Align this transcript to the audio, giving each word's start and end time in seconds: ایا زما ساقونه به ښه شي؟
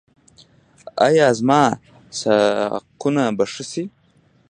ایا 1.07 1.27
زما 1.39 1.61
ساقونه 2.19 3.23
به 3.37 3.45
ښه 3.53 3.63
شي؟ 3.71 3.83